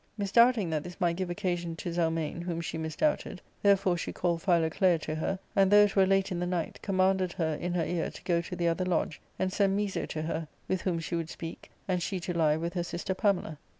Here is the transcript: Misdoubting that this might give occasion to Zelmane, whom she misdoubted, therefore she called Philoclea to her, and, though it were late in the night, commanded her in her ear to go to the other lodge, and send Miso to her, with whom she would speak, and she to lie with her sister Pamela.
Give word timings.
Misdoubting 0.17 0.71
that 0.71 0.83
this 0.83 0.99
might 0.99 1.15
give 1.17 1.29
occasion 1.29 1.75
to 1.75 1.91
Zelmane, 1.93 2.41
whom 2.41 2.59
she 2.59 2.75
misdoubted, 2.75 3.39
therefore 3.61 3.95
she 3.97 4.11
called 4.11 4.41
Philoclea 4.41 4.97
to 4.97 5.13
her, 5.13 5.37
and, 5.55 5.69
though 5.69 5.83
it 5.83 5.95
were 5.95 6.07
late 6.07 6.31
in 6.31 6.39
the 6.39 6.47
night, 6.47 6.79
commanded 6.81 7.33
her 7.33 7.53
in 7.53 7.75
her 7.75 7.85
ear 7.85 8.09
to 8.09 8.23
go 8.23 8.41
to 8.41 8.55
the 8.55 8.67
other 8.67 8.83
lodge, 8.83 9.21
and 9.37 9.53
send 9.53 9.77
Miso 9.77 10.07
to 10.07 10.23
her, 10.23 10.47
with 10.67 10.81
whom 10.81 10.97
she 10.97 11.15
would 11.15 11.29
speak, 11.29 11.69
and 11.87 12.01
she 12.01 12.19
to 12.21 12.33
lie 12.35 12.57
with 12.57 12.73
her 12.73 12.83
sister 12.83 13.13
Pamela. 13.13 13.59